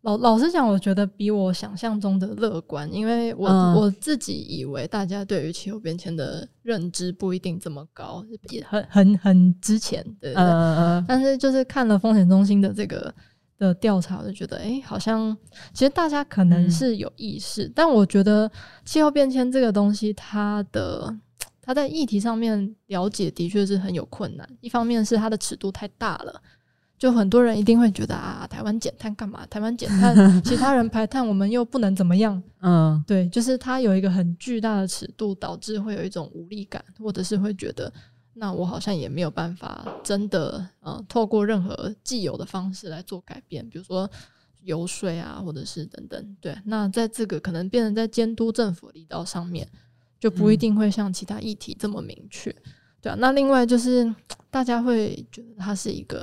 [0.00, 13.14] 老老实讲，我觉得比我想象中的乐观，因为我、嗯、我自己以为大家对于气候变迁的认知不一定这么高，也很很很之前，对，对，对、嗯、但是就是看了风险中心的这个
[13.58, 15.36] 的调查，我就觉得，哎、欸，好像
[15.74, 18.50] 其实大家可能是有意识，嗯、但我觉得
[18.86, 21.14] 气候变迁这个东西，它的。
[21.70, 26.42] 他在议题上面了解的确是很有困难，一方面是它的尺度太大了，
[26.98, 29.46] 就很多人一定会觉得啊，台湾减碳干嘛？
[29.46, 32.42] 台湾减碳，其他人排碳，我们又不能怎么样？
[32.60, 37.92] 嗯，对，就是它有一个很巨大的尺度，导致会有一种无力感，或者是会觉得，
[38.34, 44.10] 那我好像也没有办法真的呃，透过任何既有的方式来做改变，比如说
[44.64, 46.36] 游说啊，或者是等等。
[46.40, 49.68] 对，那在这个可能变成在监督政府的力道上面。
[50.20, 52.54] 就不一定会像其他议题这么明确，
[53.00, 53.16] 对啊。
[53.18, 54.14] 那另外就是
[54.50, 56.22] 大家会觉得它是一个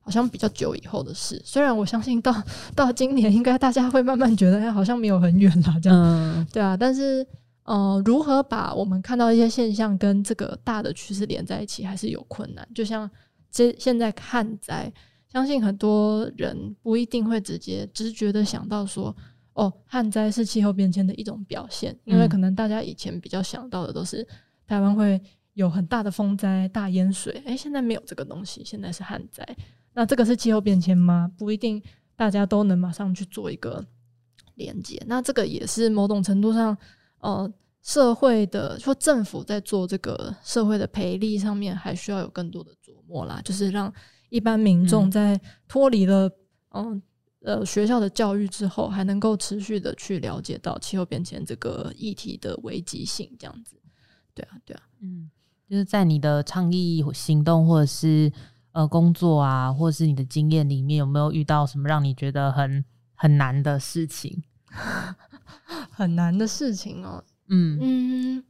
[0.00, 2.34] 好像比较久以后的事，虽然我相信到
[2.74, 6.74] 到今年应该大家会慢慢觉得好像没有很远了，这样，对啊。
[6.74, 7.26] 但是
[7.64, 12.66] 呃，如何把我们看到一些现象跟这个大的趋势连在一起，还是有困难。
[12.74, 13.08] 就像
[13.50, 14.90] 这现在旱灾，
[15.30, 19.14] 相信很多人不一定会直接直觉的想到说。
[19.54, 24.26] 哦，旱灾是气候变迁的一种表现，因为可能大家以前比较想到的都是
[24.66, 25.20] 台湾会
[25.54, 29.46] 有很大的风灾、大淹水，诶，现在没有这个东西，现在是旱灾。
[29.92, 31.30] 那这个是气候变迁吗？
[31.38, 31.80] 不一定，
[32.16, 33.84] 大家都能马上去做一个
[34.56, 35.00] 连接。
[35.06, 36.76] 那这个也是某种程度上，
[37.20, 37.48] 呃，
[37.80, 43.40] 社会的或政府在做这个社会的培力上面，还需要有更多的琢磨啦。
[43.44, 43.92] 就是让
[44.30, 46.26] 一般民众在脱离了
[46.70, 47.02] 嗯呃
[47.64, 53.76] 学校的教育之后，还能够持续的去了解到气候变迁这个议题的危机性，这样子。
[54.34, 55.30] 对啊，对啊，嗯，
[55.68, 58.32] 就是在你的倡议行动或者是。
[58.74, 64.42] 呃，工作啊，或者是你的经验里面，有没有遇到什么让你觉得很很难的事情？
[65.94, 68.44] 很难的事情哦，嗯嗯，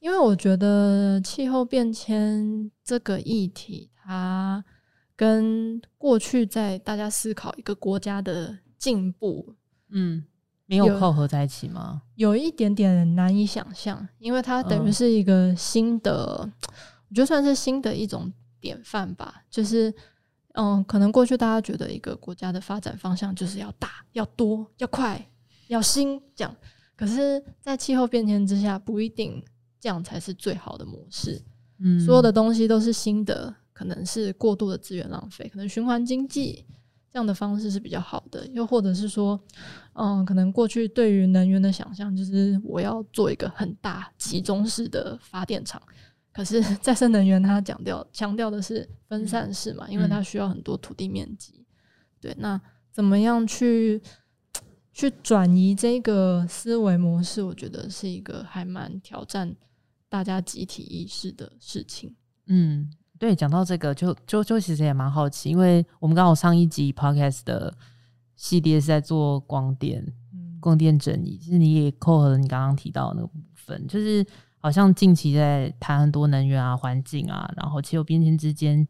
[0.00, 4.62] 因为我觉得气候变迁这个议题，它
[5.18, 9.54] 跟过去在大家思考一个国家的进步，
[9.90, 10.24] 嗯，
[10.64, 12.00] 没有扣合在一起吗？
[12.14, 16.52] 有，有一点点难以想象，因为它等于是一个新的，呃、
[17.10, 18.32] 我觉得算是新的一种。
[18.60, 19.94] 典范吧，就是，
[20.54, 25.30] 嗯，可能过去大家觉得一个国家的发展方向就是要大、要多、要快、
[25.68, 26.52] 要新这样，
[26.96, 29.40] 可是，在气候变迁之下，不一定
[29.78, 31.40] 这样才是最好的模式。
[31.78, 36.64] 嗯，所有的东西都是新的，可能是过度的资源浪费，可能循环经济
[37.12, 39.40] 这样的方式是比较好的，又或者是说，
[39.92, 45.80] 嗯，可能过去对于能源的想象就是我要做一个很大集中式的发电厂。
[46.32, 51.64] 可是再生能源，它讲调强调的是分散式嘛，因为它需要很多土地面积。
[52.20, 52.60] 对，那
[52.90, 54.02] 怎么样去
[54.92, 57.44] 去转移这个思维模式？
[57.44, 59.54] 我觉得是一个还蛮挑战
[60.08, 62.14] 大家集体意识的事情。
[62.46, 67.74] 嗯，对，讲到这个，就就就其实也蛮好奇，因为我们刚好上一集 podcast 的
[68.36, 70.06] 系列是在做光电，
[70.60, 74.26] 光电整理，其实你也扣合了你刚刚提到的那个部分，就是。
[74.60, 78.86] 好像近期在谈很多能源啊、环境啊，然后气候变迁之间，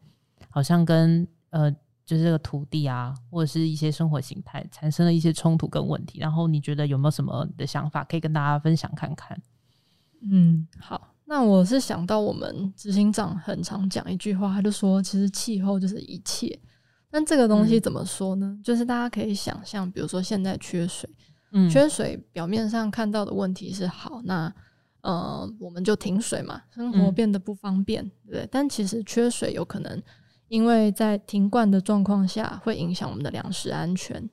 [0.49, 1.71] 好像跟呃，
[2.03, 6.17] 就是这个土地啊，或者是一些生活形态产生了一些冲突跟问题。
[6.19, 9.39] 然后你觉得有没有什么的想法可以跟大家分享看看？
[10.23, 16.59] 嗯，好，那我是想到我们执行长很常讲一句话，他就说，其实气候就是一切。
[17.11, 18.47] 但这个东西怎么说呢？
[18.47, 21.07] 嗯、就是大家可以想象，比如说现在缺水，
[21.51, 24.51] 嗯，缺水表面上看到的问题是好，那。
[25.01, 28.49] 呃，我们就停水嘛，生活变得不方便，嗯、对不对？
[28.51, 30.03] 但其实缺水有可能，
[30.49, 34.29] 因为在停灌的状况下，会影响我们的粮食安全。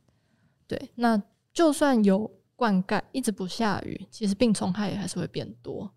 [0.67, 5.89] 对，那就算有灌溉，一直不下雨，其实病虫害也还是会变多。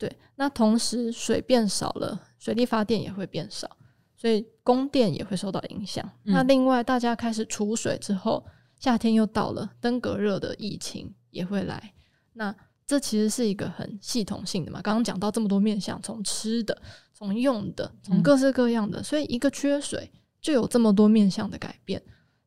[0.00, 3.70] 对，那同时水变少了，水力发电也会变少，
[4.16, 6.02] 所以供电也会受到影响。
[6.24, 8.42] 嗯、那另外，大家开始储水之后，
[8.78, 11.92] 夏天又到了，登革热的疫情也会来。
[12.32, 16.80] 那这其实是一个很系统性的嘛，刚刚讲到这么多面向，从吃的，
[17.12, 20.10] 从用的，从各式各样的，嗯、所以一个缺水
[20.40, 22.02] 就有这么多面向的改变，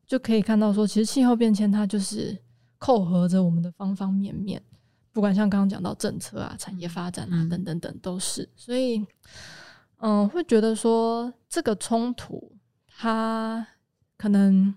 [0.08, 2.36] 就可以看到说，其实气候变迁它就是
[2.78, 4.60] 扣合着我们的方方面面，
[5.14, 9.02] 不管像刚刚讲到政策啊、产业发展啊、嗯、等等等都是，所以
[10.00, 12.52] 嗯，会觉得说这个冲突
[12.86, 13.66] 它
[14.18, 14.74] 可能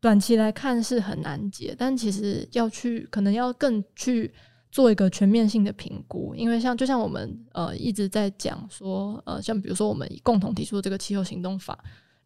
[0.00, 4.32] 短期来看是很难解，但其实要去可能要更去。
[4.72, 11.76] 做一个全面性的评估，因为像就像我们呃一直在讲说，呃，像比如说我们共同提出的这个气候行动法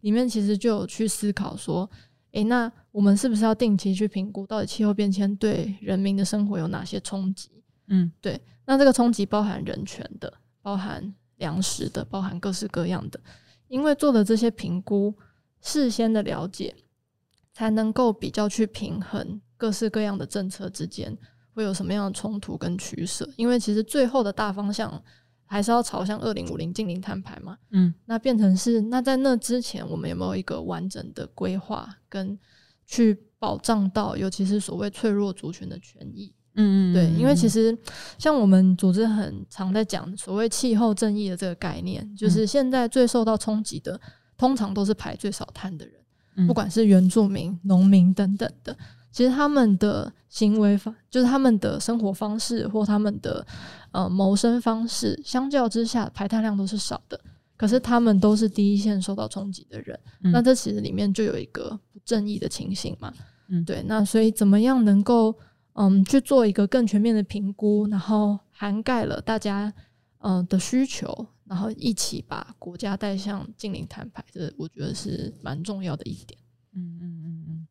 [0.03, 1.91] 里面，其实就有去思考说，
[2.35, 7.51] 诶，那我们是不是要定期去评估，到底气候变迁对人民的生活有哪些冲击？
[7.89, 13.19] 嗯，对，那这个冲击包含人权的，包含粮食的，包含各式各样的，
[13.69, 15.15] 因为做的这些评估，
[15.61, 16.75] 事先的了解，
[17.53, 21.17] 才能够比较去平衡各式各样的政策之间。
[21.57, 23.25] 会有什么样的冲突跟取舍？
[23.37, 25.01] 因为其实最后的大方向
[25.47, 27.57] 还是要朝向二零五零净零碳排嘛。
[27.71, 32.39] 嗯，那变成是那在那之前，我们有没有一个完整的规划跟
[32.87, 36.33] 去保障到，尤其是所谓脆弱族群的权益？
[36.57, 37.77] 嗯嗯，对，因为其实
[38.17, 44.01] 像我们组织很常在讲所谓气候正义的这个概念，就是现在最受到冲击的，
[44.37, 48.77] 通常都是排最少碳的人，不管是原住民、农民等等的。
[49.15, 53.47] 其实他们的行为方，就是他们的生活方式或他们的
[53.93, 57.21] 呃谋生方式，相较之下排碳量都是少的。
[57.57, 63.15] 可是他们都是第一线受到冲击的人，嗯、那这其实里面就有一个不正义的情形嘛。
[63.47, 63.85] 嗯，对。
[63.87, 65.33] 那所以怎么样能够
[65.75, 69.73] 嗯去做一个更全面的评估，然后涵盖了大家
[70.19, 71.07] 嗯、呃、的需求，
[71.45, 76.37] 然后一起把国家带向近零碳排，这我觉得是蛮重要的一点。
[76.73, 77.67] 嗯嗯嗯嗯，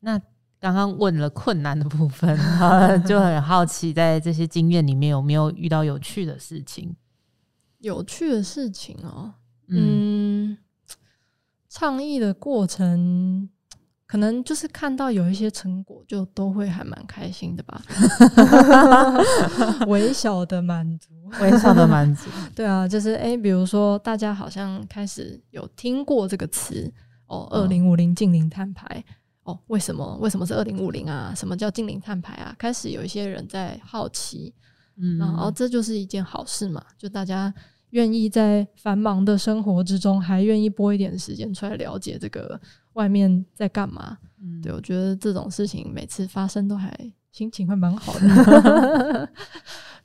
[0.00, 0.18] 那。
[0.66, 2.36] 刚刚问了困难的部分，
[3.06, 6.92] 就很好奇，在这些经验里面有没有遇到有趣的事情？
[7.78, 9.34] 有趣的事情哦，
[9.68, 10.58] 嗯，嗯，
[11.68, 13.48] 倡议的过程。
[14.08, 17.82] 可能就是看到有一些成果，就都会还蛮开心的吧。
[19.88, 21.10] 微小的满足，
[21.40, 22.30] 微小的满足。
[22.54, 26.92] 对啊，就是哎、欸，比如说大家好像开始有听过这个词
[27.26, 29.04] 哦，二零五零净零碳排
[29.46, 30.16] 哦，为什么？
[30.20, 31.32] 为什么是二零五零啊？
[31.34, 32.54] 什么叫净零碳排啊？
[32.58, 34.52] 开始有一些人在好奇，
[34.96, 37.52] 嗯，然后这就是一件好事嘛，就大家
[37.90, 42.60] 愿意在繁忙的生活之中，还愿意拨一点时间出来了解这个。
[42.94, 44.16] 外面在干嘛？
[44.40, 46.90] 嗯，对，我觉得这种事情每次发生都还
[47.30, 49.28] 心情会蛮好的。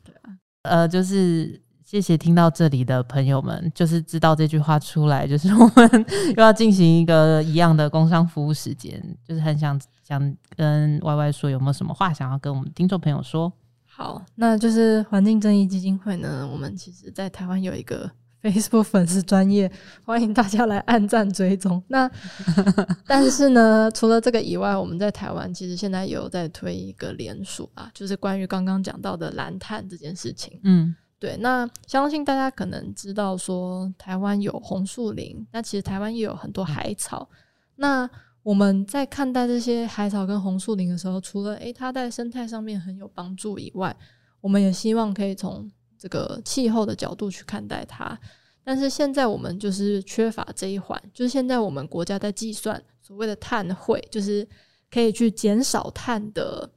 [0.04, 1.62] 对啊，呃，就是
[1.92, 6.06] 谢谢听到这里的朋友们，就是知道这句话出来，就是我们
[6.38, 10.18] 又要进行一个一样的工商服务时间，就是很想想
[10.56, 13.52] 跟 Y Y 说，有没有什么话想要跟我们听众朋友说？
[13.84, 18.10] 好，那就是环境正义基金会呢，我们其实在台湾有一个。
[18.42, 19.72] Facebook 粉丝专业，
[20.04, 21.84] 欢迎大家来按赞追踪。
[21.90, 22.10] 那
[23.06, 30.60] 但是呢，除了这个以外，我们在台湾其实现在有在推一个联署啊，就是关于刚刚讲到的蓝碳这件事情。
[30.64, 31.38] 嗯，对。
[31.38, 37.30] 那相信大家可能知道说，台湾有红树林，那其实台湾也有很多海草。
[37.76, 38.10] 那
[38.42, 43.96] 我们在看待这些海草跟红树林的时候，除了诶它在生态上面很有帮助以外，
[44.42, 48.20] 我们也希望可以从这个气候的角度去看待它，
[48.64, 54.48] 但是现在我们就是缺乏这一环，就是现在我们国家在计算所谓的碳汇，就是
[54.90, 56.68] 可以去减少碳的，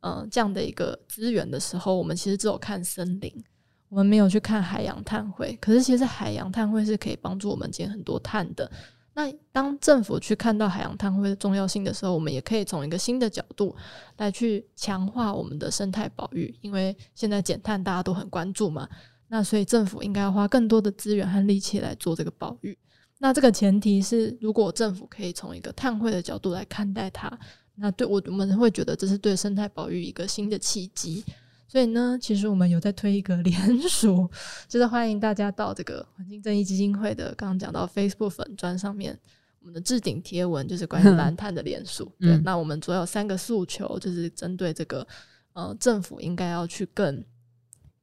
[0.00, 3.44] 嗯、呃，这样的一个资源的时候，我们其实只有看森林，
[3.88, 5.56] 我们没有去看海洋碳汇。
[5.60, 8.70] 可是其实海洋碳汇是可以帮助我们减很多碳的。
[9.14, 13.74] 那当政府去看到海洋碳汇的重要性的时候，我们也可以从一个新的角度
[14.18, 16.54] 来去强化我们的生态保育。
[16.60, 18.88] 因为现在减碳大家都很关注嘛，
[19.26, 22.78] 那所以政府应该要花更多的资源和力气来做这个保育。
[23.18, 27.28] 那这个前提是，如果政府可以从一个碳汇的角度来看待它，
[27.74, 31.24] 那对我我们会觉得这是对生态保育一个新的契机。
[31.68, 34.28] 所以呢，其实我们有在推一个联署，
[34.66, 39.16] 就是欢迎大家到这个环境正义基金会的刚刚讲到 Facebook 粉砖上面，
[39.60, 42.10] 我们的置顶贴文就是关于蓝碳的联署。
[42.18, 45.06] 对，嗯、那我们主要有三个诉求，就是针对这个
[45.52, 47.22] 呃政府应该要去更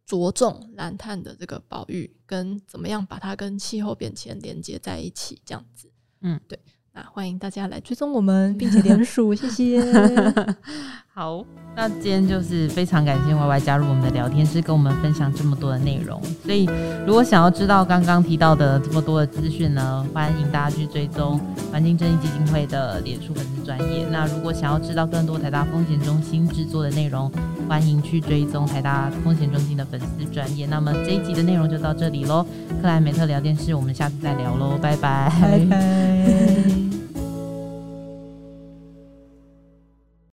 [0.06, 5.92] 着重蓝碳的这个保育，跟怎么样把它跟气候变迁连接在一起，这样子。
[6.22, 6.60] 嗯，对。
[6.94, 9.82] 那欢迎大家来追踪我们，并且联署，谢谢。
[11.18, 11.42] 好，
[11.78, 16.22] 那今天就是非常感谢 Y Y 加入我们的聊天室，跟我们分享这么多的内容。
[16.44, 16.70] 所以，
[17.08, 21.40] 如果想要知道刚刚提到的这么多的资讯呢，欢迎大家去追踪
[21.72, 24.06] 环境正义基金会的脸书粉丝专业。
[24.12, 27.32] 那如果想要知道更多台大风险中心制作的内容，
[27.66, 30.66] 欢迎去追踪台大风险中心的粉丝专业。
[30.66, 32.46] 那么这一集的内容就到这里喽，
[32.82, 36.95] 克莱美特聊天室，我们下次再聊喽，拜拜，拜拜。